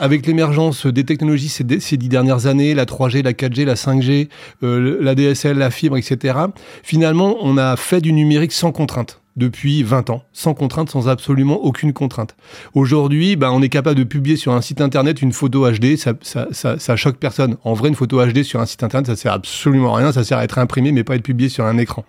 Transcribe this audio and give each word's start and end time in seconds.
avec 0.00 0.26
l'émergence 0.26 0.86
des 0.86 1.04
technologies 1.04 1.48
ces, 1.48 1.64
dix 1.64 2.08
dernières 2.08 2.46
années, 2.46 2.74
la 2.74 2.84
3G, 2.84 3.22
la 3.22 3.32
4G, 3.32 3.64
la 3.64 3.74
5G, 3.74 4.28
euh, 4.62 4.98
la 5.00 5.14
DSL, 5.14 5.58
la 5.58 5.70
fibre, 5.70 5.96
etc., 5.96 6.38
finalement, 6.82 7.36
on 7.40 7.56
a 7.56 7.76
fait 7.76 8.00
du 8.00 8.12
numérique 8.12 8.52
sans 8.52 8.72
contrainte 8.72 9.21
depuis 9.36 9.82
20 9.82 10.10
ans, 10.10 10.22
sans 10.32 10.54
contrainte, 10.54 10.90
sans 10.90 11.08
absolument 11.08 11.56
aucune 11.64 11.92
contrainte. 11.92 12.36
Aujourd'hui, 12.74 13.36
bah, 13.36 13.50
on 13.52 13.62
est 13.62 13.68
capable 13.68 13.96
de 13.96 14.04
publier 14.04 14.36
sur 14.36 14.52
un 14.52 14.60
site 14.60 14.80
internet 14.80 15.22
une 15.22 15.32
photo 15.32 15.70
HD, 15.70 15.96
ça, 15.96 16.14
ça, 16.52 16.96
choque 16.96 17.16
personne. 17.16 17.56
En 17.64 17.72
vrai, 17.72 17.88
une 17.88 17.94
photo 17.94 18.24
HD 18.24 18.42
sur 18.42 18.60
un 18.60 18.66
site 18.66 18.82
internet, 18.82 19.06
ça 19.06 19.16
sert 19.16 19.32
absolument 19.32 19.94
à 19.94 19.98
rien, 19.98 20.12
ça 20.12 20.24
sert 20.24 20.38
à 20.38 20.44
être 20.44 20.58
imprimé, 20.58 20.92
mais 20.92 21.04
pas 21.04 21.14
à 21.14 21.16
être 21.16 21.22
publié 21.22 21.48
sur 21.48 21.64
un 21.64 21.78
écran. 21.78 22.04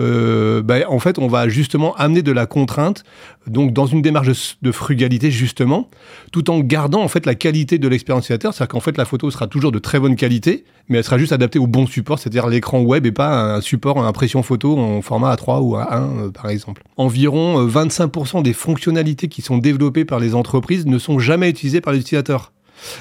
Euh, 0.00 0.62
bah, 0.62 0.78
en 0.88 0.98
fait, 0.98 1.18
on 1.18 1.28
va 1.28 1.48
justement 1.48 1.94
amener 1.94 2.22
de 2.22 2.32
la 2.32 2.46
contrainte, 2.46 3.04
donc 3.46 3.72
dans 3.72 3.86
une 3.86 4.02
démarche 4.02 4.58
de, 4.60 4.72
frugalité 4.72 5.30
justement, 5.30 5.88
tout 6.32 6.50
en 6.50 6.58
gardant 6.58 7.02
en 7.02 7.08
fait 7.08 7.26
la 7.26 7.34
qualité 7.34 7.78
de 7.78 7.88
l'expérience 7.88 8.24
utilisateur, 8.24 8.52
c'est-à-dire 8.52 8.72
qu'en 8.72 8.80
fait 8.80 8.98
la 8.98 9.04
photo 9.04 9.30
sera 9.30 9.46
toujours 9.46 9.72
de 9.72 9.78
très 9.78 10.00
bonne 10.00 10.16
qualité, 10.16 10.64
mais 10.88 10.98
elle 10.98 11.04
sera 11.04 11.18
juste 11.18 11.32
adaptée 11.32 11.58
au 11.58 11.66
bon 11.66 11.86
support, 11.86 12.18
c'est-à-dire 12.18 12.48
l'écran 12.48 12.80
web 12.80 13.06
et 13.06 13.12
pas 13.12 13.56
un 13.56 13.60
support 13.60 13.96
en 13.96 14.04
impression 14.04 14.42
photo 14.42 14.78
en 14.78 15.00
format 15.02 15.34
A3 15.34 15.60
ou 15.62 15.76
A1 15.76 16.26
euh, 16.26 16.30
par 16.30 16.50
exemple 16.50 16.55
Environ 16.96 17.66
25% 17.66 18.38
euh, 18.38 18.42
des 18.42 18.52
fonctionnalités 18.52 19.28
qui 19.28 19.42
sont 19.42 19.58
développées 19.58 20.04
par 20.04 20.18
les 20.18 20.34
entreprises 20.34 20.86
ne 20.86 20.98
sont 20.98 21.18
jamais 21.18 21.50
utilisées 21.50 21.80
par 21.80 21.92
les 21.92 22.00
utilisateurs. 22.00 22.52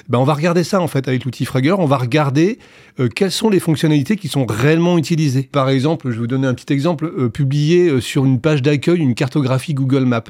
Ben 0.08 0.20
on 0.20 0.24
va 0.24 0.34
regarder 0.34 0.64
ça 0.64 0.80
en 0.80 0.88
fait 0.88 1.08
avec 1.08 1.26
l'outil 1.26 1.46
Fragger. 1.46 1.74
On 1.74 1.86
va 1.86 1.98
regarder 1.98 2.60
euh, 3.00 3.10
quelles 3.10 3.32
sont 3.32 3.50
les 3.50 3.60
fonctionnalités 3.60 4.16
qui 4.16 4.30
sont 4.30 4.46
réellement 4.46 4.98
utilisées. 4.98 5.50
Par 5.52 5.70
exemple, 5.70 6.08
je 6.08 6.14
vais 6.14 6.20
vous 6.20 6.28
donner 6.28 6.48
un 6.48 6.54
petit 6.54 6.72
exemple. 6.72 7.12
Euh, 7.18 7.30
publier 7.30 8.00
sur 8.02 8.26
une 8.26 8.40
page 8.40 8.62
d'accueil 8.62 9.00
une 9.00 9.16
cartographie 9.16 9.74
Google 9.74 10.06
Maps. 10.06 10.24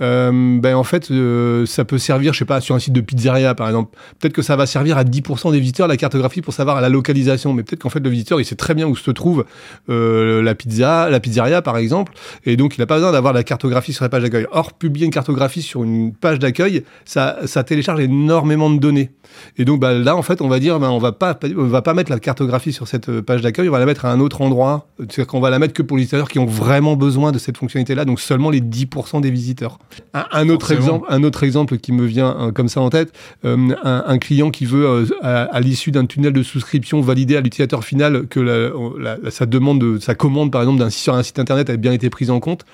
Euh, 0.00 0.58
ben 0.60 0.74
en 0.74 0.84
fait, 0.84 1.10
euh, 1.10 1.64
ça 1.64 1.84
peut 1.84 1.98
servir, 1.98 2.32
je 2.32 2.40
sais 2.40 2.44
pas, 2.44 2.60
sur 2.60 2.74
un 2.74 2.78
site 2.78 2.92
de 2.92 3.00
pizzeria 3.00 3.54
par 3.54 3.66
exemple. 3.66 3.96
Peut-être 4.18 4.34
que 4.34 4.42
ça 4.42 4.56
va 4.56 4.66
servir 4.66 4.98
à 4.98 5.04
10% 5.04 5.52
des 5.52 5.60
visiteurs 5.60 5.88
la 5.88 5.96
cartographie 5.96 6.42
pour 6.42 6.52
savoir 6.52 6.80
la 6.80 6.88
localisation, 6.88 7.54
mais 7.54 7.62
peut-être 7.62 7.82
qu'en 7.82 7.88
fait 7.88 8.00
le 8.00 8.10
visiteur 8.10 8.40
il 8.40 8.44
sait 8.44 8.56
très 8.56 8.74
bien 8.74 8.86
où 8.86 8.96
se 8.96 9.10
trouve 9.10 9.46
euh, 9.88 10.42
la 10.42 10.54
pizza, 10.54 11.08
la 11.08 11.20
pizzeria 11.20 11.62
par 11.62 11.78
exemple, 11.78 12.12
et 12.44 12.56
donc 12.56 12.76
il 12.76 12.80
n'a 12.80 12.86
pas 12.86 12.96
besoin 12.96 13.12
d'avoir 13.12 13.32
la 13.32 13.42
cartographie 13.42 13.92
sur 13.92 14.04
la 14.04 14.08
page 14.08 14.22
d'accueil. 14.22 14.46
Or, 14.50 14.74
publier 14.74 15.06
une 15.06 15.12
cartographie 15.12 15.62
sur 15.62 15.82
une 15.82 16.12
page 16.12 16.38
d'accueil, 16.38 16.84
ça, 17.04 17.38
ça 17.46 17.64
télécharge 17.64 18.00
énormément 18.00 18.68
de 18.68 18.78
données. 18.78 19.10
Et 19.56 19.64
donc 19.64 19.80
bah, 19.80 19.94
là, 19.94 20.14
en 20.16 20.22
fait, 20.22 20.42
on 20.42 20.48
va 20.48 20.58
dire, 20.58 20.78
ben, 20.78 20.90
on 20.90 20.98
va 20.98 21.12
pas, 21.12 21.38
on 21.56 21.64
va 21.64 21.82
pas 21.82 21.94
mettre 21.94 22.10
la 22.10 22.20
cartographie 22.20 22.72
sur 22.72 22.86
cette 22.86 23.20
page 23.22 23.40
d'accueil, 23.40 23.68
on 23.68 23.72
va 23.72 23.78
la 23.78 23.86
mettre 23.86 24.04
à 24.04 24.12
un 24.12 24.20
autre 24.20 24.42
endroit. 24.42 24.88
C'est-à-dire 24.98 25.26
qu'on 25.26 25.40
va 25.40 25.50
la 25.50 25.58
mettre 25.58 25.72
que 25.72 25.82
pour 25.82 25.96
les 25.96 26.02
visiteurs 26.02 26.28
qui 26.28 26.38
ont 26.38 26.46
vraiment 26.46 26.96
besoin 26.96 27.32
de 27.32 27.38
cette 27.38 27.56
fonctionnalité-là, 27.56 28.04
donc 28.04 28.20
seulement 28.20 28.50
les 28.50 28.60
10% 28.60 29.20
des 29.20 29.30
visiteurs. 29.30 29.45
Un, 30.14 30.48
autre 30.48 30.72
exemple, 30.72 31.06
un 31.08 31.22
autre 31.22 31.42
exemple 31.42 31.78
qui 31.78 31.92
me 31.92 32.04
vient 32.04 32.36
euh, 32.38 32.52
comme 32.52 32.68
ça 32.68 32.80
en 32.80 32.90
tête, 32.90 33.12
euh, 33.44 33.74
un, 33.82 34.18
client 34.18 34.50
qui 34.50 34.64
veut, 34.64 34.86
euh, 34.86 35.06
à, 35.22 35.60
l'issue 35.60 35.90
d'un 35.90 36.06
tunnel 36.06 36.32
de 36.32 36.42
souscription, 36.42 37.00
valider 37.00 37.36
à 37.36 37.40
l'utilisateur 37.40 37.84
final 37.84 38.26
que 38.28 38.40
la, 38.40 39.16
sa 39.30 39.46
demande, 39.46 39.80
de, 39.80 39.98
sa 39.98 40.14
commande, 40.14 40.50
par 40.50 40.62
exemple, 40.62 40.78
d'un 40.78 40.90
sur 40.90 41.14
un 41.14 41.22
site 41.22 41.38
internet 41.38 41.70
a 41.70 41.76
bien 41.76 41.92
été 41.92 42.10
prise 42.10 42.30
en 42.30 42.40
compte. 42.40 42.64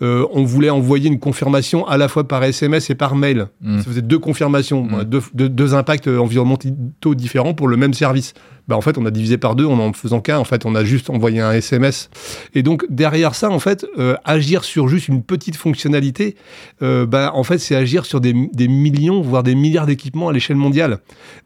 on 0.00 0.44
voulait 0.44 0.70
envoyer 0.70 1.08
une 1.08 1.18
confirmation 1.18 1.86
à 1.86 1.96
la 1.96 2.08
fois 2.08 2.26
par 2.26 2.42
SMS 2.44 2.90
et 2.90 2.94
par 2.94 3.14
mail. 3.16 3.46
Mmh. 3.60 3.78
Ça 3.78 3.84
faisait 3.84 4.02
deux 4.02 4.18
confirmations, 4.18 4.84
mmh. 4.84 5.04
deux, 5.04 5.48
deux 5.48 5.74
impacts 5.74 6.08
environnementaux 6.08 7.14
différents 7.14 7.54
pour 7.54 7.68
le 7.68 7.76
même 7.76 7.94
service. 7.94 8.34
Bah, 8.70 8.76
en 8.76 8.82
fait, 8.82 8.98
on 8.98 9.04
a 9.04 9.10
divisé 9.10 9.36
par 9.36 9.56
deux 9.56 9.66
en 9.66 9.80
en 9.80 9.92
faisant 9.92 10.20
qu'un. 10.20 10.38
En 10.38 10.44
fait, 10.44 10.64
on 10.64 10.76
a 10.76 10.84
juste 10.84 11.10
envoyé 11.10 11.40
un 11.40 11.50
SMS. 11.50 12.08
Et 12.54 12.62
donc, 12.62 12.86
derrière 12.88 13.34
ça, 13.34 13.50
en 13.50 13.58
fait, 13.58 13.84
euh, 13.98 14.14
agir 14.24 14.62
sur 14.62 14.86
juste 14.86 15.08
une 15.08 15.24
petite 15.24 15.56
fonctionnalité, 15.56 16.36
euh, 16.80 17.04
bah, 17.04 17.32
en 17.34 17.42
fait, 17.42 17.58
c'est 17.58 17.74
agir 17.74 18.06
sur 18.06 18.20
des, 18.20 18.32
millions, 18.68 19.22
voire 19.22 19.42
des 19.42 19.56
milliards 19.56 19.86
d'équipements 19.86 20.28
à 20.28 20.32
l'échelle 20.32 20.56
mondiale. 20.56 20.98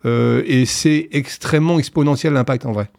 Euh, 0.04 0.42
et 0.44 0.66
c'est 0.66 1.08
extrêmement 1.12 1.78
exponentiel 1.78 2.34
l'impact, 2.34 2.66
en 2.66 2.72
vrai. 2.72 2.90